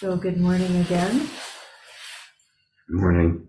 So 0.00 0.16
good 0.16 0.40
morning 0.40 0.76
again. 0.78 1.28
Good 2.88 2.96
morning. 2.96 3.46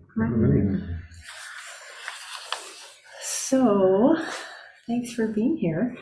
So, 3.22 4.18
thanks 4.86 5.14
for 5.14 5.28
being 5.28 5.56
here. 5.56 5.96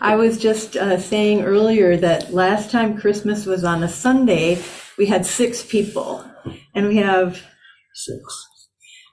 I 0.00 0.16
was 0.16 0.36
just 0.36 0.76
uh, 0.76 0.98
saying 0.98 1.42
earlier 1.42 1.96
that 1.98 2.34
last 2.34 2.72
time 2.72 2.98
Christmas 2.98 3.46
was 3.46 3.62
on 3.62 3.84
a 3.84 3.88
Sunday, 3.88 4.60
we 4.98 5.06
had 5.06 5.24
six 5.24 5.62
people, 5.62 6.24
and 6.74 6.88
we 6.88 6.96
have 6.96 7.40
Six. 7.94 8.53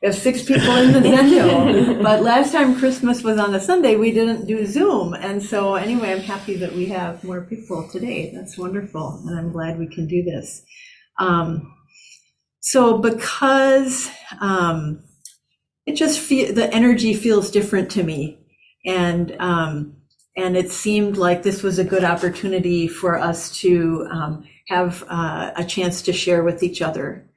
We 0.02 0.08
have 0.08 0.16
six 0.16 0.44
people 0.44 0.76
in 0.78 0.94
the 0.94 1.02
venue. 1.02 2.02
but 2.02 2.24
last 2.24 2.52
time 2.52 2.78
Christmas 2.78 3.24
was 3.24 3.38
on 3.38 3.54
a 3.54 3.60
Sunday, 3.60 3.96
we 3.96 4.12
didn't 4.12 4.48
do 4.48 4.66
Zoom, 4.66 5.14
and 5.14 5.44
so 5.44 5.76
anyway, 5.76 6.12
I'm 6.14 6.20
happy 6.20 6.56
that 6.58 6.74
we 6.74 6.88
have 6.88 7.24
more 7.24 7.42
people 7.42 7.88
today. 7.88 8.32
That's 8.34 8.58
wonderful, 8.58 9.24
and 9.28 9.38
I'm 9.38 9.52
glad 9.52 9.78
we 9.78 9.88
can 9.88 10.08
do 10.08 10.24
this. 10.24 10.64
Um, 11.20 11.76
so 12.62 12.98
because 12.98 14.10
um, 14.40 15.04
it 15.86 15.96
just 15.96 16.20
feel 16.20 16.54
the 16.54 16.74
energy 16.74 17.14
feels 17.14 17.52
different 17.52 17.92
to 17.92 18.04
me 18.04 18.42
and 18.86 19.36
um, 19.40 19.96
and 20.38 20.56
it 20.56 20.72
seemed 20.72 21.18
like 21.18 21.44
this 21.44 21.62
was 21.62 21.78
a 21.78 21.84
good 21.84 22.04
opportunity 22.04 22.88
for 22.88 23.18
us 23.18 23.52
to 23.60 24.08
um, 24.12 24.46
have 24.70 25.04
uh, 25.10 25.52
a 25.56 25.66
chance 25.66 26.02
to 26.04 26.14
share 26.14 26.44
with 26.44 26.64
each 26.64 26.82
other 26.82 27.30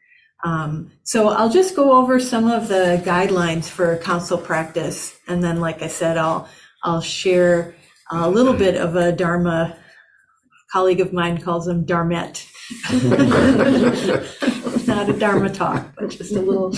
um, 0.45 0.91
so 1.03 1.29
i'll 1.29 1.51
just 1.51 1.75
go 1.75 1.93
over 1.93 2.21
some 2.21 2.51
of 2.51 2.69
the 2.69 3.03
guidelines 3.05 3.65
for 3.69 3.97
council 3.99 4.39
practice 4.39 5.19
and 5.27 5.43
then 5.43 5.61
like 5.61 5.83
i 5.83 5.89
said 5.89 6.17
i'll 6.17 6.49
i'll 6.83 7.01
share 7.01 7.75
a 8.11 8.29
little 8.31 8.55
bit 8.55 8.77
of 8.77 8.95
a 8.97 9.11
dharma 9.13 9.77
colleague 10.71 11.01
of 11.01 11.13
mine 11.13 11.41
calls 11.41 11.67
them 11.67 11.85
dharmette 11.85 12.47
not 14.87 15.09
a 15.09 15.13
dharma 15.13 15.49
talk 15.49 15.87
but 15.97 16.11
just 16.11 16.33
a 16.33 16.41
little 16.41 16.73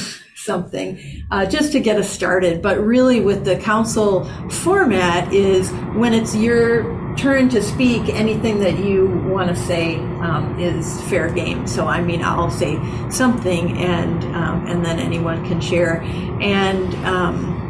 something 0.47 0.99
uh, 1.31 1.45
just 1.45 1.73
to 1.73 1.81
get 1.81 1.99
us 1.99 2.09
started. 2.09 2.63
But 2.63 2.79
really, 2.79 3.21
with 3.21 3.45
the 3.45 3.57
council 3.57 4.25
format, 4.49 5.31
is 5.35 5.71
when 5.95 6.15
it's 6.15 6.35
your 6.35 7.06
turn 7.17 7.49
to 7.51 7.63
speak, 7.63 8.09
anything 8.11 8.61
that 8.61 8.79
you 8.79 9.09
want 9.29 9.49
to 9.49 9.57
say 9.57 9.97
um, 10.21 10.59
is 10.59 11.01
fair 11.03 11.31
game. 11.31 11.67
So, 11.67 11.87
I 11.87 12.01
mean, 12.03 12.23
I'll 12.23 12.51
say 12.51 12.79
something, 13.11 13.77
and 13.79 14.25
um, 14.37 14.67
and 14.67 14.85
then 14.85 14.99
anyone 14.99 15.47
can 15.47 15.61
share. 15.61 16.03
And 16.41 16.95
um? 17.07 17.63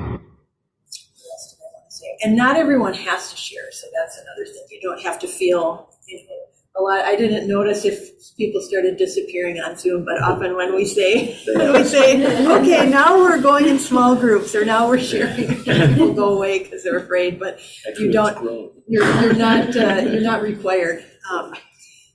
And 2.23 2.35
not 2.35 2.57
everyone 2.57 2.95
has 2.95 3.31
to 3.31 3.37
share. 3.37 3.71
So 3.71 3.87
that's 3.95 4.19
another 4.19 4.47
thing. 4.47 4.65
You 4.71 4.81
don't 4.81 5.01
have 5.03 5.19
to 5.21 5.29
feel. 5.29 5.91
You 6.07 6.25
know, 6.25 6.46
a 6.79 6.83
lot. 6.83 7.05
I 7.05 7.17
didn't 7.17 7.49
notice 7.49 7.85
if 7.85 8.35
people 8.37 8.61
started 8.61 8.97
disappearing 8.97 9.59
on 9.59 9.77
Zoom, 9.77 10.05
but 10.05 10.23
often 10.23 10.57
when 10.57 10.75
we 10.75 10.85
say 10.85 11.39
when 11.55 11.73
we 11.73 11.85
say, 11.85 12.47
okay, 12.59 12.89
now 12.89 13.19
we're 13.19 13.41
going 13.41 13.67
in 13.67 13.79
small 13.79 14.15
groups, 14.15 14.55
or 14.55 14.65
now 14.65 14.89
we're 14.89 14.99
sharing, 14.99 15.47
people 15.65 16.13
go 16.13 16.37
away 16.37 16.61
because 16.61 16.85
they're 16.85 16.99
afraid. 16.99 17.39
But 17.39 17.61
you 17.99 18.13
don't. 18.13 18.43
You're, 18.89 19.21
you're 19.21 19.35
not. 19.35 19.77
Uh, 19.77 20.03
you're 20.11 20.21
not 20.23 20.43
required. 20.43 21.05
Um, 21.31 21.55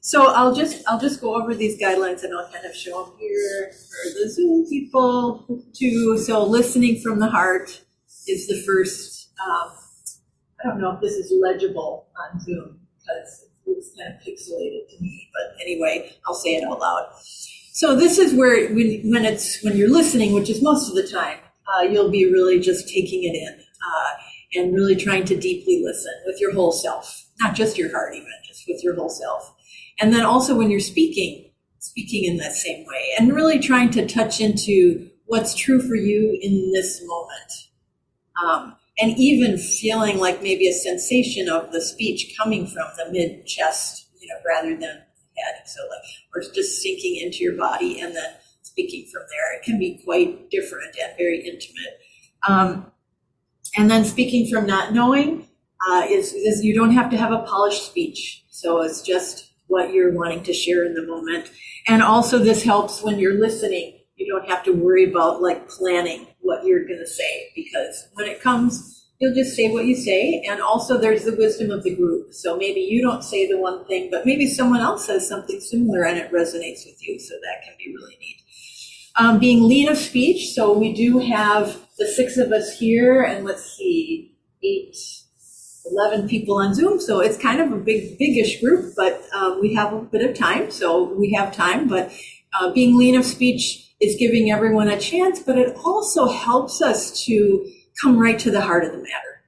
so 0.02 0.28
I'll 0.28 0.54
just 0.54 0.84
I'll 0.88 1.00
just 1.00 1.22
go 1.22 1.36
over 1.36 1.54
these 1.54 1.80
guidelines 1.80 2.24
and 2.24 2.34
I'll 2.36 2.52
kind 2.52 2.66
of 2.66 2.76
show 2.76 3.06
them 3.06 3.14
here 3.20 3.72
for 3.72 4.20
the 4.20 4.30
Zoom 4.30 4.66
people 4.68 5.64
too. 5.74 6.18
So 6.18 6.44
listening 6.44 7.02
from 7.02 7.20
the 7.20 7.30
heart 7.30 7.82
is 8.28 8.48
the 8.48 8.62
first. 8.66 9.30
Um, 9.44 9.72
I 10.64 10.68
don't 10.68 10.82
know 10.82 10.92
if 10.92 11.02
this 11.02 11.14
is 11.14 11.34
legible 11.42 12.08
on 12.16 12.40
Zoom 12.40 12.80
because 13.00 13.48
it's 13.82 13.98
kind 13.98 14.14
of 14.14 14.22
pixelated 14.22 14.90
to 14.90 15.02
me, 15.02 15.30
but 15.34 15.60
anyway, 15.62 16.14
I'll 16.28 16.36
say 16.36 16.56
it 16.56 16.64
out 16.64 16.80
loud. 16.80 17.08
So 17.74 17.96
this 17.96 18.18
is 18.18 18.34
where 18.34 18.74
when, 18.74 19.02
when 19.12 19.26
it's 19.26 19.64
when 19.64 19.76
you're 19.76 19.90
listening, 19.90 20.34
which 20.34 20.50
is 20.50 20.62
most 20.62 20.90
of 20.90 20.96
the 20.96 21.08
time, 21.08 21.40
uh, 21.68 21.82
you'll 21.82 22.12
be 22.12 22.32
really 22.32 22.60
just 22.60 22.88
taking 22.88 23.24
it 23.24 23.36
in 23.36 23.54
uh, 23.60 24.12
and 24.56 24.74
really 24.74 24.96
trying 24.96 25.26
to 25.26 25.36
deeply 25.36 25.82
listen 25.84 26.14
with 26.26 26.40
your 26.40 26.54
whole 26.54 26.72
self, 26.72 27.26
not 27.40 27.56
just 27.56 27.78
your 27.78 27.92
heart, 27.92 28.14
even 28.14 28.28
just 28.46 28.66
with 28.68 28.84
your 28.84 28.96
whole 28.96 29.10
self. 29.10 29.54
And 30.00 30.14
then 30.14 30.26
also 30.26 30.56
when 30.56 30.70
you're 30.70 30.80
speaking, 30.80 31.52
speaking 31.80 32.26
in 32.26 32.38
that 32.38 32.54
same 32.54 32.86
way, 32.86 33.14
and 33.18 33.34
really 33.34 33.60
trying 33.60 33.90
to 33.92 34.06
touch 34.06 34.42
into 34.42 35.10
what's 35.26 35.56
true 35.56 35.82
for 35.82 35.96
you 35.96 36.38
in 36.42 36.72
this 36.74 37.02
moment. 37.06 37.52
Um, 38.44 38.76
and 39.00 39.18
even 39.18 39.58
feeling 39.58 40.20
like 40.20 40.44
maybe 40.44 40.68
a 40.68 40.74
sensation 40.74 41.50
of 41.50 41.72
the 41.72 41.82
speech 41.82 42.36
coming 42.38 42.68
from 42.68 42.88
the 42.98 43.12
mid 43.12 43.46
chest, 43.46 44.08
you 44.20 44.28
know, 44.28 44.36
rather 44.48 44.72
than 44.72 45.02
head. 45.38 45.62
So 45.66 45.80
like, 45.90 46.02
or 46.36 46.54
just 46.54 46.82
sinking 46.82 47.18
into 47.18 47.40
your 47.40 47.58
body 47.58 48.00
and 48.00 48.16
then 48.16 48.34
speaking 48.62 49.08
from 49.12 49.24
there. 49.30 49.58
It 49.58 49.64
can 49.64 49.80
be 49.80 50.02
quite 50.04 50.50
different 50.50 50.96
and 51.02 51.18
very 51.18 51.40
intimate. 51.40 52.00
Um, 52.48 52.92
and 53.78 53.90
then 53.90 54.06
speaking 54.06 54.50
from 54.52 54.66
not 54.66 54.94
knowing 54.94 55.48
uh, 55.90 56.06
is, 56.10 56.34
is 56.34 56.64
you 56.64 56.76
don't 56.76 56.92
have 56.92 57.10
to 57.12 57.18
have 57.18 57.32
a 57.32 57.44
polished 57.44 57.86
speech. 57.86 58.44
So 58.50 58.82
it's 58.82 59.02
just 59.02 59.52
what 59.68 59.94
you're 59.94 60.14
wanting 60.14 60.44
to 60.44 60.54
share 60.54 60.86
in 60.86 60.94
the 60.94 61.06
moment. 61.06 61.50
And 61.88 62.04
also 62.04 62.38
this 62.38 62.64
helps 62.64 63.02
when 63.02 63.20
you're 63.20 63.40
listening. 63.40 64.01
You 64.22 64.32
don't 64.32 64.50
have 64.50 64.64
to 64.66 64.72
worry 64.72 65.10
about 65.10 65.42
like 65.42 65.68
planning 65.68 66.28
what 66.42 66.64
you're 66.64 66.86
going 66.86 67.00
to 67.00 67.08
say 67.08 67.52
because 67.56 68.08
when 68.14 68.28
it 68.28 68.40
comes, 68.40 69.08
you'll 69.20 69.34
just 69.34 69.56
say 69.56 69.72
what 69.72 69.86
you 69.86 69.96
say. 69.96 70.44
And 70.48 70.62
also, 70.62 70.98
there's 70.98 71.26
the 71.26 71.36
wisdom 71.36 71.72
of 71.72 71.84
the 71.84 71.96
group. 71.96 72.34
So 72.34 72.56
maybe 72.56 72.82
you 72.82 73.02
don't 73.02 73.24
say 73.24 73.48
the 73.48 73.58
one 73.58 73.86
thing, 73.86 74.10
but 74.12 74.26
maybe 74.26 74.48
someone 74.48 74.82
else 74.82 75.08
says 75.08 75.28
something 75.28 75.60
similar 75.60 76.04
and 76.04 76.20
it 76.20 76.32
resonates 76.32 76.86
with 76.86 76.98
you. 77.02 77.20
So 77.20 77.34
that 77.36 77.64
can 77.64 77.74
be 77.80 77.94
really 77.96 78.18
neat. 78.20 78.38
Um, 79.16 79.40
being 79.40 79.68
lean 79.68 79.90
of 79.90 79.98
speech. 79.98 80.54
So 80.54 80.78
we 80.78 80.94
do 80.94 81.18
have 81.20 81.78
the 81.98 82.06
six 82.06 82.38
of 82.38 82.52
us 82.52 82.78
here, 82.78 83.24
and 83.24 83.44
let's 83.44 83.76
see, 83.76 84.38
eight, 84.64 84.96
11 85.92 86.30
people 86.30 86.58
on 86.58 86.76
Zoom. 86.76 87.00
So 87.00 87.20
it's 87.22 87.38
kind 87.38 87.60
of 87.60 87.72
a 87.72 87.78
big, 87.78 88.20
bigish 88.20 88.62
group, 88.62 88.94
but 88.96 89.22
um, 89.36 89.60
we 89.60 89.74
have 89.74 89.94
a 89.94 90.02
bit 90.02 90.30
of 90.30 90.38
time. 90.38 90.70
So 90.70 91.14
we 91.14 91.34
have 91.34 91.56
time. 91.56 91.88
But 91.88 92.14
uh, 92.60 92.72
being 92.72 92.98
lean 92.98 93.16
of 93.16 93.26
speech 93.26 93.91
is 94.02 94.16
giving 94.18 94.52
everyone 94.52 94.90
a 94.90 95.00
chance, 95.00 95.40
but 95.40 95.58
it 95.58 95.76
also 95.86 96.28
helps 96.28 96.82
us 96.82 97.24
to 97.26 97.72
come 98.02 98.18
right 98.18 98.40
to 98.40 98.52
the 98.52 98.62
heart 98.62 98.84
of 98.84 98.92
the 98.92 98.98
matter. 98.98 99.44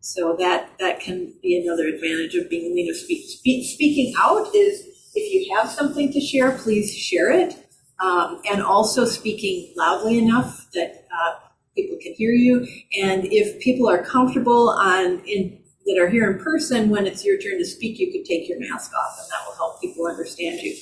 So 0.00 0.36
that 0.38 0.70
that 0.78 1.00
can 1.00 1.34
be 1.42 1.60
another 1.60 1.86
advantage 1.86 2.34
of 2.34 2.48
being 2.48 2.74
lean 2.74 2.88
of 2.88 2.96
speech. 2.96 3.74
speaking 3.74 4.14
out 4.18 4.54
is 4.54 4.86
if 5.14 5.32
you 5.32 5.54
have 5.56 5.68
something 5.68 6.12
to 6.12 6.20
share, 6.20 6.52
please 6.52 6.94
share 6.94 7.30
it, 7.30 7.56
um, 8.00 8.40
and 8.50 8.62
also 8.62 9.04
speaking 9.04 9.74
loudly 9.76 10.18
enough 10.18 10.68
that 10.72 11.06
uh, 11.12 11.34
people 11.76 11.98
can 12.00 12.14
hear 12.14 12.30
you. 12.30 12.66
And 13.02 13.24
if 13.26 13.60
people 13.60 13.88
are 13.88 14.02
comfortable 14.02 14.70
on 14.70 15.20
in 15.26 15.58
that 15.86 15.98
are 16.00 16.08
here 16.08 16.30
in 16.30 16.38
person, 16.38 16.90
when 16.90 17.06
it's 17.06 17.24
your 17.24 17.38
turn 17.38 17.58
to 17.58 17.64
speak, 17.64 17.98
you 17.98 18.12
could 18.12 18.24
take 18.24 18.48
your 18.48 18.60
mask 18.60 18.92
off, 18.94 19.18
and 19.20 19.28
that 19.30 19.46
will 19.46 19.56
help 19.56 19.80
people 19.80 20.06
understand 20.06 20.60
you. 20.60 20.76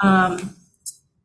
Um, 0.00 0.56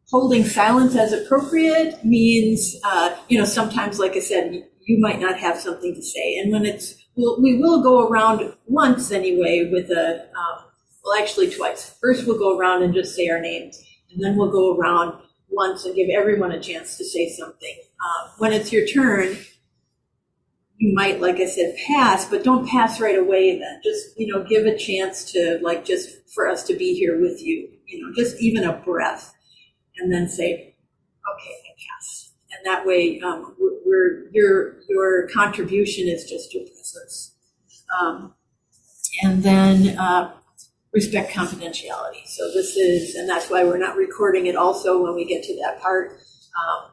holding 0.09 0.44
silence 0.44 0.96
as 0.96 1.14
appropriate 1.14 2.03
means, 2.03 2.75
uh, 2.84 3.16
you 3.28 3.38
know, 3.38 3.46
sometimes, 3.46 4.00
like 4.00 4.16
I 4.16 4.20
said, 4.20 4.68
you 4.81 5.00
might 5.00 5.20
not 5.20 5.38
have 5.38 5.59
something 5.59 5.94
to 5.94 6.02
say. 6.02 6.38
And 6.38 6.52
when 6.52 6.66
it's, 6.66 6.96
we'll, 7.16 7.42
we 7.42 7.58
will 7.58 7.84
go 7.84 8.08
around 8.08 8.53
once 8.66 9.12
anyway 9.12 9.70
with 9.72 9.92
a, 9.92 10.22
um, 10.24 10.66
well, 11.03 11.22
actually 11.22 11.52
twice. 11.52 11.96
First, 12.02 12.25
we'll 12.25 12.40
go 12.40 12.58
around 12.58 12.84
and 12.84 12.94
just 12.94 13.16
say 13.16 13.30
our 13.30 13.40
names, 13.40 13.80
and 14.12 14.24
then 14.24 14.36
we'll 14.36 14.52
go 14.52 14.75
around 14.75 15.22
once 15.50 15.86
and 15.86 15.96
give 15.96 16.09
everyone 16.09 16.52
a 16.52 16.62
chance 16.62 16.97
to 16.97 17.06
say 17.06 17.30
something. 17.30 17.76
Um, 18.03 18.31
when 18.40 18.52
it's 18.52 18.72
your 18.72 18.88
turn, 18.88 19.38
you 20.78 20.94
might, 20.96 21.22
like 21.22 21.36
I 21.36 21.46
said, 21.46 21.76
pass, 21.88 22.26
but 22.26 22.44
don't 22.44 22.68
pass 22.68 23.00
right 23.00 23.18
away 23.18 23.59
then. 23.59 23.82
Just, 23.84 24.17
you 24.17 24.28
know, 24.28 24.44
give 24.44 24.66
a 24.66 24.78
chance 24.78 25.32
to, 25.34 25.59
like, 25.61 25.85
just 25.85 26.09
for 26.34 26.47
us 26.47 26.64
to 26.64 26.76
be 26.76 26.94
here 26.94 27.22
with 27.22 27.41
you, 27.44 27.70
you 27.85 28.02
know, 28.02 28.14
just 28.16 28.41
even 28.41 28.64
a 28.64 28.73
breath 28.73 29.35
and 29.99 30.11
then 30.11 30.28
say, 30.28 30.75
okay, 31.35 31.51
I. 31.51 31.75
And 32.51 32.66
that 32.66 32.85
way, 32.85 33.19
um, 33.22 33.55
we're, 33.85 34.29
your 34.31 34.75
your 34.90 35.28
contribution 35.29 36.07
is 36.07 36.29
just 36.29 36.53
your 36.53 36.63
presence. 36.63 37.35
Um, 38.01 38.34
and 39.23 39.43
then 39.43 39.97
uh, 39.97 40.34
respect 40.91 41.31
confidentiality. 41.31 42.25
So 42.25 42.51
this 42.51 42.75
is, 42.75 43.16
and 43.16 43.29
that's 43.29 43.49
why 43.49 43.63
we're 43.63 43.78
not 43.78 43.96
recording 43.96 44.47
it. 44.47 44.55
Also, 44.55 45.01
when 45.01 45.16
we 45.16 45.25
get 45.25 45.43
to 45.43 45.55
that 45.61 45.81
part. 45.81 46.11
Um, 46.11 46.91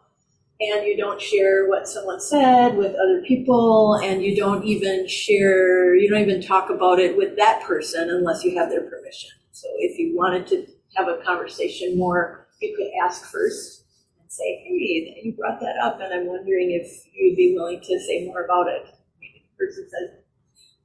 and 0.58 0.86
you 0.86 0.96
don't 0.96 1.20
share 1.20 1.68
what 1.68 1.86
someone 1.86 2.18
said 2.18 2.78
with 2.78 2.94
other 2.94 3.22
people, 3.26 4.00
and 4.02 4.22
you 4.22 4.34
don't 4.34 4.64
even 4.64 5.06
share, 5.06 5.94
you 5.94 6.08
don't 6.08 6.22
even 6.22 6.40
talk 6.40 6.70
about 6.70 6.98
it 6.98 7.14
with 7.14 7.36
that 7.36 7.62
person 7.62 8.08
unless 8.08 8.42
you 8.42 8.58
have 8.58 8.70
their 8.70 8.88
permission. 8.88 9.30
So 9.52 9.68
if 9.76 9.98
you 9.98 10.16
wanted 10.16 10.46
to 10.46 10.66
have 10.94 11.08
a 11.08 11.18
conversation 11.22 11.98
more 11.98 12.45
you 12.60 12.74
could 12.76 12.88
ask 13.04 13.24
first 13.30 13.84
and 14.20 14.30
say, 14.30 14.62
hey, 14.64 15.20
you 15.22 15.32
brought 15.32 15.60
that 15.60 15.76
up, 15.82 16.00
and 16.00 16.12
I'm 16.12 16.26
wondering 16.26 16.70
if 16.72 17.06
you'd 17.14 17.36
be 17.36 17.54
willing 17.54 17.80
to 17.80 18.00
say 18.00 18.26
more 18.26 18.44
about 18.44 18.68
it. 18.68 18.86
Maybe 19.20 19.44
the 19.44 19.64
person 19.64 19.88
says, 19.90 20.10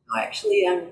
no, 0.10 0.22
actually, 0.22 0.66
I'm 0.68 0.88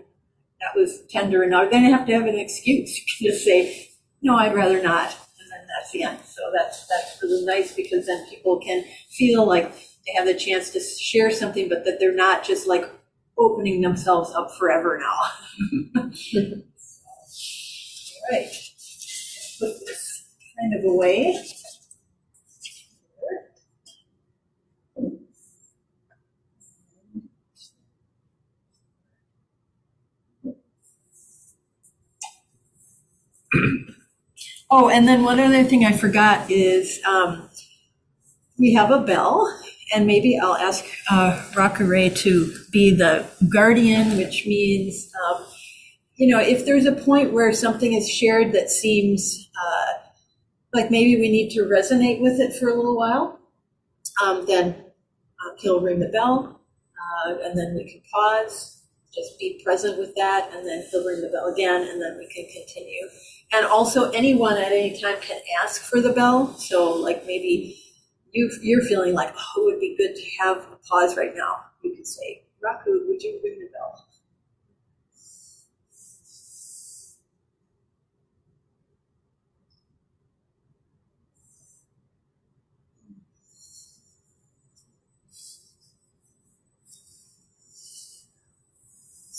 that 0.61 0.75
was 0.79 1.01
tender 1.09 1.43
enough. 1.43 1.71
Then 1.71 1.83
you 1.85 1.91
have 1.91 2.05
to 2.07 2.13
have 2.13 2.25
an 2.27 2.39
excuse. 2.39 2.97
You 2.97 3.03
can 3.17 3.33
just 3.33 3.45
say, 3.45 3.89
no, 4.21 4.35
I'd 4.35 4.55
rather 4.55 4.81
not. 4.81 5.09
And 5.39 5.51
then 5.51 5.67
that's 5.67 5.91
the 5.91 6.03
end. 6.03 6.19
So 6.25 6.41
that's, 6.53 6.87
that's 6.87 7.21
really 7.23 7.45
nice 7.45 7.73
because 7.73 8.07
then 8.07 8.25
people 8.29 8.59
can 8.59 8.83
feel 9.09 9.45
like 9.47 9.73
they 10.05 10.13
have 10.15 10.25
the 10.25 10.35
chance 10.35 10.71
to 10.71 10.79
share 10.81 11.31
something, 11.31 11.69
but 11.69 11.85
that 11.85 11.99
they're 11.99 12.15
not 12.15 12.43
just 12.43 12.67
like 12.67 12.89
opening 13.37 13.81
themselves 13.81 14.31
up 14.35 14.51
forever 14.57 14.99
now. 15.01 15.19
All 18.21 18.31
right. 18.31 18.51
Kind 20.59 20.73
of 20.75 20.83
away. 20.85 21.35
Oh, 34.71 34.89
and 34.89 35.07
then 35.07 35.23
one 35.23 35.39
other 35.39 35.63
thing 35.63 35.83
I 35.85 35.91
forgot 35.93 36.49
is 36.49 36.99
um, 37.05 37.49
we 38.57 38.73
have 38.73 38.91
a 38.91 38.99
bell, 38.99 39.47
and 39.93 40.05
maybe 40.05 40.37
I'll 40.37 40.55
ask 40.55 40.83
uh, 41.09 41.41
Ray 41.79 42.09
to 42.09 42.53
be 42.71 42.93
the 42.95 43.25
guardian, 43.51 44.17
which 44.17 44.45
means, 44.45 45.11
um, 45.25 45.45
you 46.15 46.27
know, 46.27 46.39
if 46.39 46.65
there's 46.65 46.85
a 46.85 46.91
point 46.93 47.33
where 47.33 47.53
something 47.53 47.93
is 47.93 48.09
shared 48.09 48.53
that 48.53 48.69
seems 48.69 49.49
uh, 49.57 49.88
like 50.73 50.91
maybe 50.91 51.19
we 51.19 51.29
need 51.29 51.49
to 51.51 51.61
resonate 51.61 52.21
with 52.21 52.39
it 52.39 52.53
for 52.59 52.69
a 52.69 52.75
little 52.75 52.97
while, 52.97 53.39
um, 54.23 54.45
then 54.45 54.75
uh, 55.39 55.55
he'll 55.57 55.81
ring 55.81 55.99
the 55.99 56.09
bell, 56.09 56.61
uh, 57.27 57.35
and 57.43 57.57
then 57.57 57.75
we 57.75 57.89
can 57.89 58.01
pause, 58.13 58.83
just 59.13 59.39
be 59.39 59.61
present 59.63 59.97
with 59.97 60.13
that, 60.15 60.49
and 60.53 60.67
then 60.67 60.85
he'll 60.91 61.05
ring 61.05 61.21
the 61.21 61.29
bell 61.29 61.51
again, 61.51 61.87
and 61.87 62.01
then 62.01 62.17
we 62.17 62.27
can 62.27 62.45
continue. 62.53 63.07
And 63.51 63.65
also, 63.65 64.11
anyone 64.11 64.57
at 64.57 64.71
any 64.71 64.99
time 64.99 65.15
can 65.21 65.41
ask 65.63 65.81
for 65.81 66.01
the 66.01 66.13
bell. 66.13 66.53
So, 66.57 66.93
like 66.93 67.25
maybe 67.25 67.81
you, 68.31 68.51
you're 68.61 68.81
feeling 68.81 69.13
like, 69.13 69.33
oh, 69.35 69.61
it 69.61 69.65
would 69.65 69.79
be 69.79 69.95
good 69.97 70.15
to 70.15 70.43
have 70.43 70.57
a 70.57 70.77
pause 70.87 71.17
right 71.17 71.35
now. 71.35 71.57
You 71.83 71.95
could 71.95 72.05
say, 72.07 72.43
Raku, 72.63 73.07
would 73.07 73.23
you 73.23 73.39
ring 73.43 73.59
the 73.59 73.69
bell? 73.73 74.05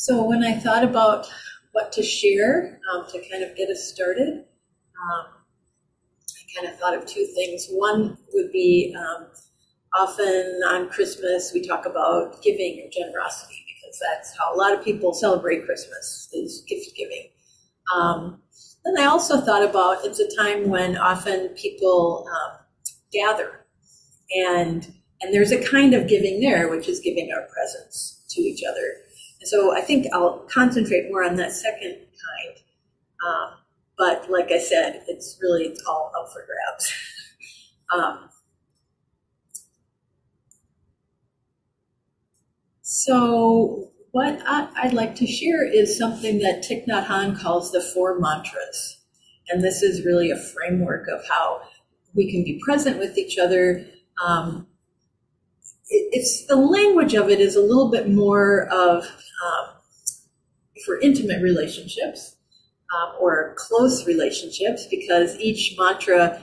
So 0.00 0.24
when 0.24 0.42
I 0.42 0.54
thought 0.58 0.82
about 0.82 1.26
what 1.72 1.92
to 1.92 2.02
share 2.02 2.80
um, 2.90 3.04
to 3.12 3.20
kind 3.30 3.44
of 3.44 3.54
get 3.54 3.68
us 3.68 3.84
started. 3.84 4.28
Um, 4.32 5.26
I 5.28 6.58
kind 6.58 6.72
of 6.72 6.80
thought 6.80 6.96
of 6.96 7.04
two 7.04 7.26
things. 7.34 7.66
One 7.68 8.16
would 8.32 8.50
be 8.50 8.96
um, 8.98 9.26
often 9.98 10.60
on 10.70 10.88
Christmas 10.88 11.52
we 11.52 11.60
talk 11.60 11.84
about 11.84 12.42
giving 12.42 12.82
or 12.82 12.88
generosity 12.90 13.62
because 13.76 14.00
that's 14.00 14.34
how 14.38 14.54
a 14.54 14.56
lot 14.56 14.72
of 14.72 14.82
people 14.82 15.12
celebrate 15.12 15.66
Christmas 15.66 16.30
is 16.32 16.64
gift 16.66 16.96
giving. 16.96 17.28
Um, 17.94 18.40
then 18.86 18.98
I 18.98 19.04
also 19.04 19.42
thought 19.42 19.68
about 19.68 20.06
it's 20.06 20.18
a 20.18 20.34
time 20.34 20.70
when 20.70 20.96
often 20.96 21.50
people 21.50 22.26
um, 22.26 22.58
gather 23.12 23.66
and 24.34 24.94
and 25.20 25.34
there's 25.34 25.52
a 25.52 25.62
kind 25.62 25.92
of 25.92 26.08
giving 26.08 26.40
there, 26.40 26.70
which 26.70 26.88
is 26.88 27.00
giving 27.00 27.30
our 27.36 27.46
presence 27.52 28.24
to 28.30 28.40
each 28.40 28.62
other 28.66 28.94
so 29.42 29.76
I 29.76 29.80
think 29.80 30.06
I'll 30.12 30.46
concentrate 30.52 31.10
more 31.10 31.24
on 31.24 31.36
that 31.36 31.52
second 31.52 31.94
kind. 31.94 32.56
Um, 33.26 33.50
but 33.96 34.30
like 34.30 34.50
I 34.50 34.58
said, 34.58 35.02
it's 35.08 35.38
really 35.42 35.64
it's 35.64 35.82
all 35.86 36.12
up 36.18 36.32
for 36.32 36.46
grabs. 36.46 36.92
um, 37.94 38.28
so 42.82 43.90
what 44.12 44.40
I, 44.46 44.68
would 44.84 44.94
like 44.94 45.14
to 45.16 45.26
share 45.26 45.64
is 45.64 45.96
something 45.96 46.40
that 46.40 46.64
Thich 46.64 46.86
Nhat 46.86 47.06
Hanh 47.06 47.38
calls 47.38 47.72
the 47.72 47.80
four 47.80 48.18
mantras. 48.18 48.98
And 49.48 49.62
this 49.62 49.82
is 49.82 50.04
really 50.04 50.30
a 50.30 50.36
framework 50.36 51.06
of 51.08 51.24
how 51.28 51.62
we 52.14 52.30
can 52.30 52.42
be 52.42 52.60
present 52.64 52.98
with 52.98 53.16
each 53.16 53.38
other. 53.38 53.86
Um, 54.24 54.66
it's 55.90 56.46
the 56.46 56.56
language 56.56 57.14
of 57.14 57.28
it 57.28 57.40
is 57.40 57.56
a 57.56 57.60
little 57.60 57.90
bit 57.90 58.08
more 58.08 58.68
of 58.72 59.04
um, 59.04 59.74
for 60.84 61.00
intimate 61.00 61.42
relationships 61.42 62.36
um, 62.94 63.14
or 63.20 63.54
close 63.58 64.06
relationships 64.06 64.86
because 64.90 65.36
each 65.38 65.76
mantra 65.78 66.40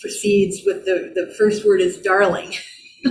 proceeds 0.00 0.62
with 0.64 0.84
the, 0.84 1.12
the 1.14 1.34
first 1.38 1.66
word 1.66 1.80
is 1.80 1.98
darling. 1.98 2.54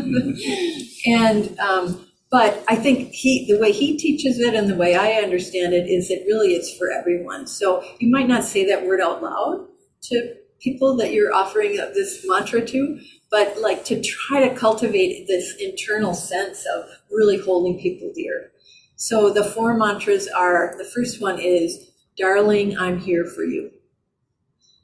and 1.06 1.60
um, 1.60 2.08
but 2.30 2.64
I 2.70 2.78
think 2.78 3.12
he 3.12 3.46
the 3.46 3.60
way 3.60 3.74
he 3.74 3.98
teaches 3.98 4.40
it 4.40 4.56
and 4.56 4.70
the 4.70 4.76
way 4.76 4.96
I 4.96 5.22
understand 5.22 5.74
it 5.74 5.88
is 5.90 6.10
it 6.10 6.24
really 6.28 6.54
is 6.54 6.76
for 6.78 6.90
everyone. 6.90 7.46
So 7.46 7.84
you 8.00 8.10
might 8.10 8.28
not 8.28 8.44
say 8.44 8.66
that 8.68 8.86
word 8.86 9.02
out 9.02 9.22
loud 9.22 9.68
to 10.04 10.36
people 10.62 10.96
that 10.98 11.12
you're 11.12 11.34
offering 11.34 11.76
this 11.76 12.24
mantra 12.28 12.66
to, 12.66 13.00
but 13.30 13.60
like 13.60 13.84
to 13.86 14.02
try 14.02 14.48
to 14.48 14.56
cultivate 14.56 15.26
this 15.28 15.56
internal 15.60 16.14
sense 16.14 16.66
of 16.76 16.86
really 17.10 17.40
holding 17.40 17.80
people 17.80 18.12
dear. 18.14 18.52
So 18.96 19.34
the 19.34 19.44
four 19.44 19.76
mantras 19.76 20.28
are 20.28 20.76
the 20.78 20.86
first 20.86 21.22
one 21.22 21.40
is, 21.40 21.92
Darling, 22.18 22.78
I'm 22.78 23.00
here 23.00 23.26
for 23.26 23.44
you. 23.44 23.72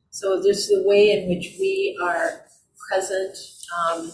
So 0.09 0.41
this 0.41 0.69
is 0.69 0.69
the 0.69 0.87
way 0.87 1.11
in 1.11 1.29
which 1.29 1.55
we 1.59 1.99
are 2.03 2.41
present 2.89 3.37
um, 3.77 4.11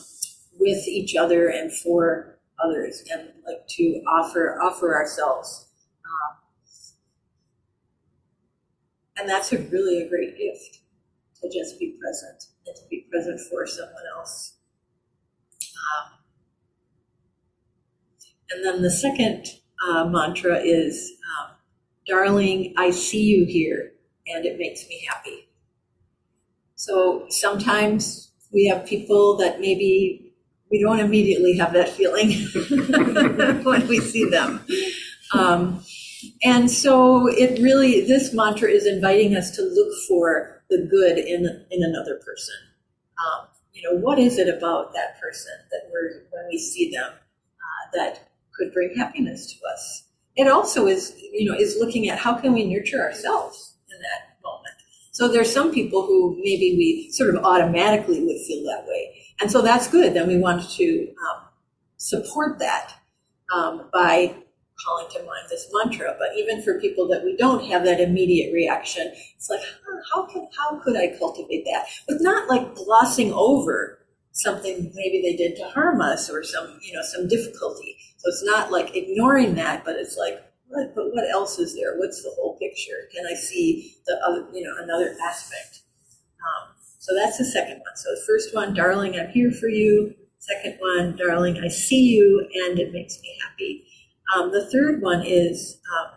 with 0.59 0.87
each 0.87 1.15
other 1.15 1.47
and 1.47 1.71
for 1.71 2.39
others, 2.59 3.03
and 3.11 3.29
like 3.47 3.65
to 3.69 4.01
offer 4.07 4.59
offer 4.61 4.95
ourselves. 4.95 5.67
Um, 6.05 6.37
and 9.17 9.29
that's 9.29 9.53
a 9.53 9.59
really 9.59 10.01
a 10.01 10.09
great 10.09 10.37
gift 10.37 10.82
to 11.43 11.49
just 11.49 11.79
be 11.79 11.95
present 12.01 12.45
and 12.65 12.75
to 12.75 12.81
be 12.89 13.05
present 13.11 13.39
for 13.51 13.67
someone 13.67 14.03
else. 14.17 14.55
Um, 15.61 16.13
and 18.51 18.65
then 18.65 18.81
the 18.81 18.91
second 18.91 19.47
uh, 19.87 20.05
mantra 20.05 20.59
is, 20.59 21.11
um, 21.39 21.55
darling, 22.07 22.73
I 22.77 22.91
see 22.91 23.23
you 23.23 23.45
here 23.45 23.91
and 24.27 24.45
it 24.45 24.57
makes 24.57 24.87
me 24.87 25.05
happy. 25.09 25.49
So 26.75 27.25
sometimes 27.29 28.31
we 28.51 28.67
have 28.67 28.85
people 28.85 29.37
that 29.37 29.59
maybe 29.59 30.33
we 30.71 30.81
don't 30.81 30.99
immediately 30.99 31.57
have 31.57 31.73
that 31.73 31.89
feeling 31.89 32.31
when 33.63 33.87
we 33.87 33.99
see 33.99 34.29
them. 34.29 34.65
Um, 35.33 35.83
and 36.43 36.69
so 36.69 37.27
it 37.27 37.61
really, 37.61 38.01
this 38.01 38.33
mantra 38.33 38.69
is 38.69 38.85
inviting 38.85 39.35
us 39.35 39.55
to 39.55 39.61
look 39.61 39.93
for 40.07 40.52
the 40.73 40.87
good 40.89 41.17
in, 41.17 41.65
in 41.71 41.83
another 41.83 42.15
person. 42.15 42.55
Um, 43.19 43.47
you 43.73 43.81
know, 43.83 43.97
what 43.99 44.19
is 44.19 44.37
it 44.37 44.49
about 44.49 44.93
that 44.93 45.19
person 45.21 45.53
that 45.71 45.89
we're, 45.91 46.25
when 46.31 46.47
we 46.49 46.57
see 46.57 46.91
them, 46.91 47.11
uh, 47.13 47.83
that 47.93 48.29
could 48.55 48.73
bring 48.73 48.95
happiness 48.95 49.53
to 49.53 49.59
us. 49.73 50.03
It 50.35 50.47
also 50.47 50.87
is, 50.87 51.15
you 51.31 51.49
know, 51.49 51.57
is 51.57 51.77
looking 51.79 52.09
at 52.09 52.17
how 52.17 52.33
can 52.35 52.53
we 52.53 52.65
nurture 52.65 53.01
ourselves 53.01 53.75
in 53.91 53.97
that 54.01 54.37
moment. 54.43 54.75
So 55.11 55.27
there's 55.27 55.51
some 55.51 55.71
people 55.71 56.05
who 56.05 56.35
maybe 56.37 56.75
we 56.77 57.11
sort 57.11 57.35
of 57.35 57.43
automatically 57.43 58.23
would 58.23 58.41
feel 58.47 58.63
that 58.65 58.85
way. 58.87 59.15
And 59.41 59.51
so 59.51 59.61
that's 59.61 59.87
good. 59.87 60.13
Then 60.13 60.27
we 60.27 60.37
want 60.37 60.69
to 60.71 61.07
um, 61.09 61.43
support 61.97 62.59
that 62.59 62.93
um, 63.53 63.89
by 63.93 64.35
calling 64.83 65.07
to 65.11 65.19
mind 65.19 65.47
this 65.49 65.69
mantra. 65.73 66.15
But 66.19 66.37
even 66.37 66.61
for 66.61 66.79
people 66.79 67.07
that 67.09 67.23
we 67.23 67.35
don't 67.37 67.65
have 67.65 67.83
that 67.85 68.01
immediate 68.01 68.53
reaction, 68.53 69.11
it's 69.35 69.49
like, 69.49 69.61
huh, 69.61 70.01
how 70.13 70.25
could 70.27 70.47
how 70.57 70.79
could 70.79 70.97
I 70.97 71.17
cultivate 71.17 71.65
that? 71.65 71.87
But 72.07 72.17
not 72.21 72.49
like 72.49 72.75
glossing 72.75 73.33
over 73.33 73.99
something 74.31 74.91
maybe 74.95 75.21
they 75.21 75.35
did 75.35 75.55
to 75.55 75.63
harm 75.69 76.01
us 76.01 76.27
or 76.27 76.43
some 76.43 76.79
you 76.81 76.91
know 76.91 77.03
some 77.03 77.27
difficulty 77.27 77.97
so 78.23 78.29
it's 78.29 78.43
not 78.43 78.71
like 78.71 78.95
ignoring 78.95 79.55
that, 79.55 79.83
but 79.83 79.97
it's 79.97 80.15
like, 80.15 80.41
what, 80.69 80.95
but 80.95 81.13
what 81.13 81.29
else 81.29 81.59
is 81.59 81.75
there? 81.75 81.97
What's 81.97 82.23
the 82.23 82.31
whole 82.35 82.57
picture? 82.57 83.09
Can 83.13 83.25
I 83.29 83.35
see 83.35 83.95
the 84.07 84.17
other, 84.25 84.47
you 84.53 84.63
know, 84.63 84.73
another 84.81 85.13
aspect? 85.27 85.81
Um, 86.39 86.73
so 86.99 87.13
that's 87.13 87.37
the 87.37 87.43
second 87.43 87.79
one. 87.79 87.95
So 87.97 88.11
the 88.11 88.21
first 88.25 88.55
one, 88.55 88.73
darling, 88.73 89.19
I'm 89.19 89.27
here 89.29 89.51
for 89.51 89.67
you. 89.67 90.15
Second 90.39 90.77
one, 90.79 91.17
darling, 91.17 91.59
I 91.61 91.67
see 91.67 92.01
you 92.01 92.47
and 92.53 92.79
it 92.79 92.93
makes 92.93 93.21
me 93.21 93.37
happy. 93.43 93.87
Um, 94.31 94.51
the 94.51 94.65
third 94.71 95.01
one 95.01 95.23
is, 95.25 95.79
um, 95.91 96.13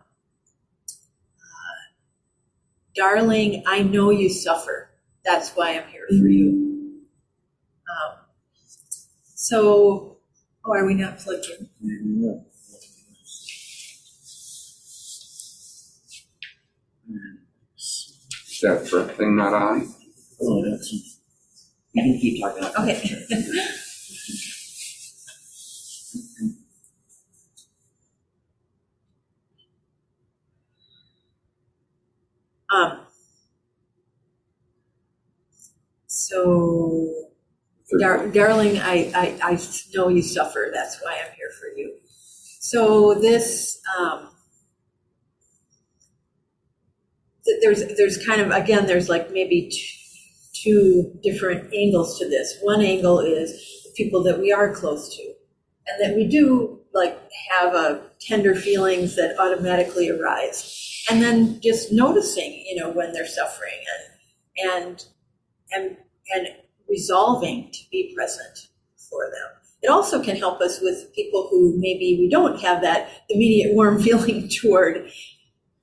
uh, 1.38 1.76
darling, 2.94 3.62
I 3.66 3.82
know 3.82 4.10
you 4.10 4.28
suffer. 4.30 4.90
That's 5.24 5.50
why 5.52 5.78
I'm 5.78 5.88
here 5.88 6.06
for 6.08 6.28
you. 6.28 7.02
Um, 7.90 8.18
so, 9.34 10.18
oh, 10.64 10.72
are 10.72 10.86
we 10.86 10.94
not 10.94 11.18
plugged 11.18 11.46
in? 11.46 11.68
Is 18.56 18.60
that 18.62 18.88
first 18.88 19.14
thing 19.16 19.36
not 19.36 19.52
on? 19.52 19.94
Oh, 20.40 20.64
that's. 20.68 20.92
You 21.92 22.02
can 22.02 22.18
keep 22.20 22.42
talking. 22.42 22.64
Okay. 22.64 23.26
Um, 32.70 33.00
so, 36.06 37.12
Dar- 38.00 38.28
darling, 38.28 38.78
I, 38.78 39.12
I, 39.14 39.52
I 39.52 39.58
know 39.94 40.08
you 40.08 40.22
suffer. 40.22 40.70
That's 40.74 41.00
why 41.02 41.12
I'm 41.24 41.32
here 41.36 41.50
for 41.60 41.68
you. 41.78 41.94
So 42.60 43.14
this, 43.14 43.80
um, 43.98 44.30
th- 47.44 47.58
there's, 47.62 47.96
there's 47.96 48.24
kind 48.26 48.40
of, 48.40 48.50
again, 48.50 48.86
there's 48.86 49.08
like 49.08 49.30
maybe 49.32 49.70
two, 49.70 49.92
two 50.52 51.20
different 51.22 51.72
angles 51.74 52.18
to 52.18 52.28
this. 52.28 52.58
One 52.62 52.80
angle 52.82 53.20
is 53.20 53.52
the 53.84 53.90
people 53.96 54.22
that 54.24 54.40
we 54.40 54.52
are 54.52 54.74
close 54.74 55.14
to 55.16 55.22
and 55.86 56.02
that 56.02 56.16
we 56.16 56.26
do 56.26 56.80
like 56.94 57.18
have 57.50 57.74
a 57.74 58.02
tender 58.20 58.54
feelings 58.54 59.16
that 59.16 59.38
automatically 59.38 60.10
arise. 60.10 60.85
And 61.08 61.22
then 61.22 61.60
just 61.60 61.92
noticing, 61.92 62.64
you 62.66 62.76
know, 62.76 62.90
when 62.90 63.12
they're 63.12 63.26
suffering 63.26 63.78
and, 64.64 64.72
and, 64.72 65.04
and, 65.72 65.96
and 66.34 66.48
resolving 66.88 67.70
to 67.72 67.78
be 67.90 68.12
present 68.14 68.68
for 68.96 69.24
them. 69.30 69.50
It 69.82 69.88
also 69.88 70.22
can 70.22 70.36
help 70.36 70.60
us 70.60 70.80
with 70.80 71.14
people 71.14 71.48
who 71.50 71.74
maybe 71.76 72.16
we 72.18 72.28
don't 72.28 72.60
have 72.60 72.82
that 72.82 73.08
immediate 73.28 73.74
warm 73.74 74.02
feeling 74.02 74.48
toward. 74.48 75.10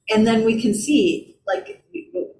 And 0.10 0.28
then 0.28 0.44
we 0.44 0.62
can 0.62 0.74
see, 0.74 1.38
like, 1.48 1.84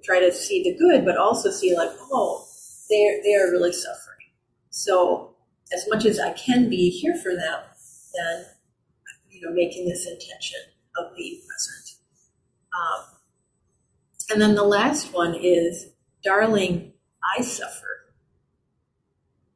try 0.04 0.20
to 0.20 0.32
see 0.32 0.62
the 0.62 0.76
good, 0.76 1.04
but 1.04 1.16
also 1.16 1.50
see, 1.50 1.74
like, 1.76 1.90
oh, 2.12 2.46
they're, 2.90 3.22
they're 3.22 3.50
really 3.50 3.72
suffering. 3.72 4.28
So, 4.70 5.36
as 5.72 5.86
much 5.88 6.04
as 6.04 6.20
I 6.20 6.32
can 6.34 6.68
be 6.68 6.90
here 6.90 7.16
for 7.16 7.34
them, 7.34 7.60
then, 8.14 8.44
you 9.30 9.40
know, 9.40 9.54
making 9.54 9.88
this 9.88 10.06
intention 10.06 10.60
of 10.98 11.16
being 11.16 11.40
present. 11.48 11.83
Um, 12.74 13.04
and 14.30 14.40
then 14.40 14.54
the 14.54 14.64
last 14.64 15.12
one 15.12 15.34
is, 15.34 15.86
darling, 16.22 16.92
I 17.36 17.42
suffer 17.42 17.94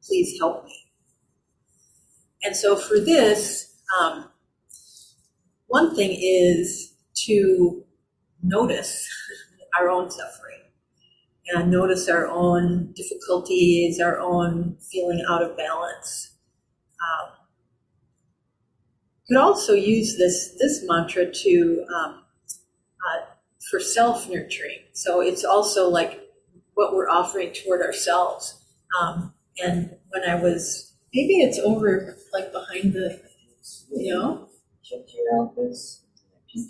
please 0.09 0.37
help 0.39 0.65
me. 0.65 0.75
And 2.43 2.55
so 2.55 2.75
for 2.75 2.99
this, 2.99 3.75
um, 3.99 4.29
one 5.67 5.95
thing 5.95 6.17
is 6.19 6.93
to 7.25 7.83
notice 8.41 9.07
our 9.79 9.89
own 9.89 10.09
suffering 10.09 10.61
and 11.53 11.69
notice 11.69 12.09
our 12.09 12.27
own 12.27 12.91
difficulties, 12.93 13.99
our 13.99 14.19
own 14.19 14.77
feeling 14.79 15.23
out 15.29 15.43
of 15.43 15.55
balance. 15.55 16.31
Um, 16.99 17.31
could 19.27 19.37
also 19.37 19.73
use 19.73 20.17
this 20.17 20.55
this 20.59 20.83
mantra 20.87 21.31
to 21.31 21.85
um, 21.95 22.23
uh, 23.07 23.25
for 23.69 23.79
self 23.79 24.29
nurturing. 24.29 24.79
So 24.93 25.21
it's 25.21 25.43
also 25.43 25.89
like 25.89 26.21
what 26.73 26.93
we're 26.93 27.09
offering 27.09 27.53
toward 27.53 27.81
ourselves. 27.81 28.63
Um, 28.99 29.33
and 29.63 29.95
when 30.09 30.23
I 30.29 30.35
was, 30.35 30.93
maybe 31.13 31.41
it's 31.41 31.59
over 31.59 32.17
like 32.33 32.51
behind 32.51 32.93
the, 32.93 33.21
you 33.91 34.13
know, 34.13 34.49
Check 34.89 35.01
your 35.13 35.43
office. 35.43 36.01
Is 36.55 36.67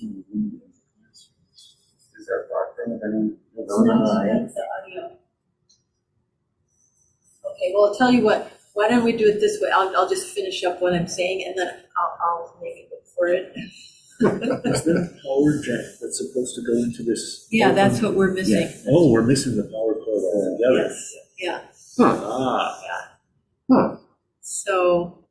that 2.25 2.47
Rockland? 2.51 2.99
that's 2.99 4.55
the 4.55 4.65
audio. 4.77 5.17
Okay, 7.45 7.71
well, 7.73 7.85
I'll 7.85 7.95
tell 7.95 8.11
you 8.11 8.23
what, 8.23 8.51
why 8.73 8.89
don't 8.89 9.05
we 9.05 9.13
do 9.13 9.25
it 9.25 9.39
this 9.39 9.57
way? 9.61 9.69
I'll, 9.73 9.95
I'll 9.95 10.09
just 10.09 10.35
finish 10.35 10.65
up 10.65 10.81
what 10.81 10.93
I'm 10.93 11.07
saying 11.07 11.45
and 11.47 11.57
then 11.57 11.69
I'll, 11.97 12.17
I'll 12.21 12.57
maybe 12.61 12.87
look 12.91 13.05
for 13.15 13.29
it. 13.29 13.53
Is 14.21 14.83
there 14.83 14.97
a 14.97 15.07
power 15.23 15.61
jack 15.63 15.85
that's 16.01 16.17
supposed 16.17 16.55
to 16.55 16.61
go 16.65 16.73
into 16.73 17.03
this? 17.03 17.47
Yeah, 17.51 17.71
that's 17.71 18.01
what 18.01 18.15
we're 18.15 18.33
missing. 18.33 18.69
Oh, 18.89 19.11
we're 19.11 19.23
missing 19.23 19.55
the 19.55 19.63
power 19.63 19.95
cord 19.95 20.23
altogether. 20.23 20.89
Yes, 20.89 21.15
yeah. 21.39 21.61
Ah, 23.71 23.97
So 24.41 25.25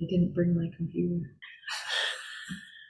I 0.00 0.04
didn't 0.08 0.34
bring 0.34 0.54
my 0.56 0.70
computer. 0.76 1.30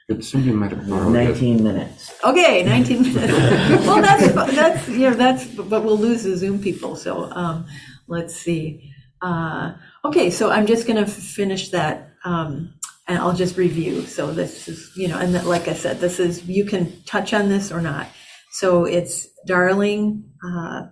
But 0.07 0.23
somebody 0.23 0.53
might 0.53 0.71
have 0.71 0.87
borrowed 0.89 1.15
it. 1.15 1.25
Nineteen 1.25 1.63
minutes. 1.63 2.11
Okay, 2.23 2.63
19 2.63 3.01
minutes. 3.13 3.31
well, 3.85 4.01
that's 4.01 4.33
that's 4.55 4.87
you 4.87 5.09
know 5.09 5.13
that's 5.13 5.45
but 5.45 5.83
we'll 5.83 5.97
lose 5.99 6.23
the 6.23 6.35
Zoom 6.35 6.59
people. 6.59 6.95
So 6.95 7.29
um, 7.31 7.65
let's 8.07 8.35
see. 8.35 8.91
Uh, 9.21 9.73
okay, 10.05 10.31
so 10.31 10.49
I'm 10.49 10.65
just 10.65 10.87
going 10.87 11.03
to 11.03 11.09
finish 11.11 11.69
that, 11.69 12.08
um, 12.25 12.73
and 13.07 13.17
I'll 13.19 13.33
just 13.33 13.57
review. 13.57 14.03
So 14.03 14.31
this 14.31 14.67
is 14.67 14.91
you 14.95 15.07
know, 15.07 15.17
and 15.19 15.35
that, 15.35 15.45
like 15.45 15.67
I 15.67 15.73
said, 15.73 15.99
this 15.99 16.19
is 16.19 16.45
you 16.47 16.65
can 16.65 17.01
touch 17.05 17.33
on 17.33 17.49
this 17.49 17.71
or 17.71 17.81
not. 17.81 18.07
So 18.51 18.85
it's 18.85 19.27
darling, 19.47 20.25
uh, 20.45 20.83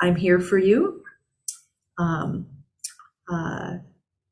I'm 0.00 0.16
here 0.16 0.40
for 0.40 0.58
you. 0.58 1.02
Um, 1.98 2.46
uh, 3.30 3.74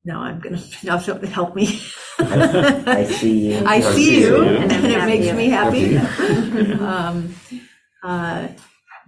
no, 0.05 0.19
I'm 0.21 0.41
gonna 0.41 0.63
now 0.85 0.99
don't 0.99 1.25
help 1.27 1.55
me. 1.57 1.81
I 2.19 3.05
see 3.05 3.53
you. 3.53 3.65
I 3.67 3.81
I 3.81 3.81
see 3.81 4.05
see 4.07 4.21
you, 4.21 4.37
you. 4.37 4.45
and 4.45 4.73
And 4.73 4.97
I'm 4.97 5.09
it 5.09 5.21
makes 5.21 5.33
me 5.33 5.49
happy. 5.49 5.95
happy. 5.95 6.73
um, 6.81 7.35
uh, 8.05 8.49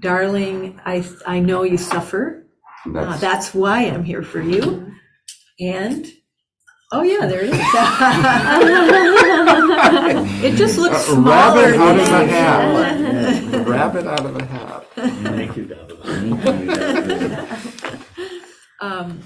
darling, 0.01 0.81
I 0.85 1.05
I 1.27 1.41
know 1.41 1.63
you 1.65 1.79
suffer. 1.79 2.47
Uh, 2.87 2.93
That's, 2.93 3.21
that's 3.21 3.55
why 3.55 3.85
I'm 3.85 4.05
here 4.05 4.23
for 4.23 4.41
you. 4.41 4.93
And 5.61 6.07
oh 6.95 7.03
yeah, 7.03 7.27
there 7.27 7.41
it 7.45 7.51
is. 7.51 7.55
it 10.45 10.55
just 10.57 10.79
looks 10.79 11.09
A 11.09 11.13
smaller 11.13 11.73
rabbit 11.73 11.81
out 11.81 11.99
of 11.99 12.07
a 12.07 12.27
hat. 12.27 13.55
a 13.55 13.63
rabbit 13.63 14.07
out 14.07 14.27
of 14.27 14.37
a 14.37 14.45
hat. 14.45 14.87
thank 14.95 15.57
you, 15.57 15.65
Donna. 15.67 17.59
Um, 18.81 19.21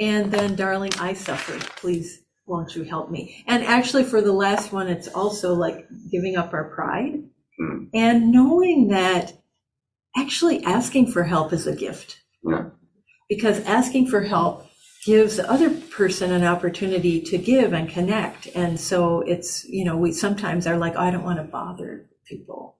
and 0.00 0.30
then, 0.30 0.54
darling, 0.54 0.92
I 1.00 1.14
suffered. 1.14 1.60
Please, 1.76 2.22
won't 2.46 2.74
you 2.76 2.84
help 2.84 3.10
me? 3.10 3.42
And 3.46 3.64
actually, 3.64 4.04
for 4.04 4.20
the 4.20 4.32
last 4.32 4.70
one, 4.72 4.88
it's 4.88 5.08
also 5.08 5.54
like 5.54 5.86
giving 6.10 6.36
up 6.36 6.52
our 6.52 6.64
pride 6.74 7.22
Hmm. 7.56 7.84
and 7.94 8.32
knowing 8.32 8.88
that 8.88 9.32
actually 10.16 10.64
asking 10.64 11.12
for 11.12 11.22
help 11.22 11.52
is 11.52 11.68
a 11.68 11.76
gift. 11.76 12.20
Yeah. 12.42 12.70
Because 13.28 13.60
asking 13.64 14.08
for 14.08 14.22
help 14.22 14.63
gives 15.04 15.36
the 15.36 15.50
other 15.50 15.70
person 15.70 16.32
an 16.32 16.44
opportunity 16.44 17.20
to 17.20 17.36
give 17.36 17.72
and 17.72 17.88
connect. 17.88 18.46
And 18.54 18.80
so 18.80 19.20
it's, 19.20 19.64
you 19.64 19.84
know, 19.84 19.96
we 19.96 20.12
sometimes 20.12 20.66
are 20.66 20.78
like, 20.78 20.94
oh, 20.96 21.00
I 21.00 21.10
don't 21.10 21.24
want 21.24 21.38
to 21.38 21.44
bother 21.44 22.06
people. 22.26 22.78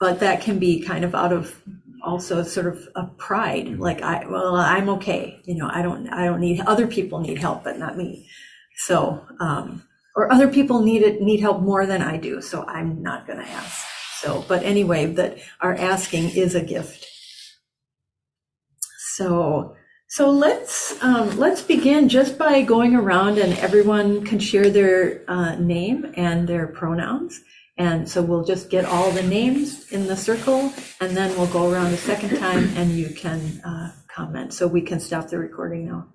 But 0.00 0.20
that 0.20 0.40
can 0.40 0.58
be 0.58 0.80
kind 0.80 1.04
of 1.04 1.14
out 1.14 1.32
of 1.32 1.62
also 2.02 2.42
sort 2.42 2.66
of 2.66 2.88
a 2.96 3.04
pride, 3.04 3.78
like 3.78 4.02
I, 4.02 4.26
well, 4.26 4.56
I'm 4.56 4.88
okay. 4.88 5.40
You 5.44 5.54
know, 5.56 5.68
I 5.70 5.82
don't, 5.82 6.08
I 6.08 6.24
don't 6.24 6.40
need, 6.40 6.60
other 6.62 6.86
people 6.86 7.20
need 7.20 7.38
help, 7.38 7.62
but 7.62 7.78
not 7.78 7.96
me. 7.96 8.28
So, 8.76 9.24
um, 9.38 9.84
or 10.16 10.32
other 10.32 10.48
people 10.48 10.82
need 10.82 11.02
it, 11.02 11.22
need 11.22 11.40
help 11.40 11.60
more 11.60 11.86
than 11.86 12.02
I 12.02 12.16
do. 12.16 12.42
So 12.42 12.64
I'm 12.66 13.02
not 13.02 13.26
going 13.26 13.38
to 13.38 13.48
ask. 13.48 13.86
So, 14.20 14.44
but 14.48 14.62
anyway, 14.62 15.06
that 15.06 15.38
our 15.60 15.74
asking 15.74 16.30
is 16.30 16.54
a 16.54 16.62
gift. 16.64 17.06
So, 19.14 19.76
so 20.12 20.28
let's 20.30 21.02
um, 21.02 21.38
let's 21.38 21.62
begin 21.62 22.06
just 22.06 22.36
by 22.36 22.60
going 22.60 22.94
around 22.94 23.38
and 23.38 23.54
everyone 23.60 24.26
can 24.26 24.38
share 24.38 24.68
their 24.68 25.24
uh, 25.26 25.54
name 25.54 26.12
and 26.18 26.46
their 26.46 26.66
pronouns. 26.66 27.40
And 27.78 28.06
so 28.06 28.20
we'll 28.20 28.44
just 28.44 28.68
get 28.68 28.84
all 28.84 29.10
the 29.10 29.22
names 29.22 29.90
in 29.90 30.06
the 30.06 30.14
circle, 30.14 30.70
and 31.00 31.16
then 31.16 31.30
we'll 31.38 31.46
go 31.46 31.72
around 31.72 31.94
a 31.94 31.96
second 31.96 32.36
time, 32.38 32.68
and 32.76 32.90
you 32.90 33.08
can 33.08 33.40
uh, 33.64 33.92
comment. 34.06 34.52
So 34.52 34.66
we 34.66 34.82
can 34.82 35.00
stop 35.00 35.28
the 35.28 35.38
recording 35.38 35.86
now. 35.86 36.08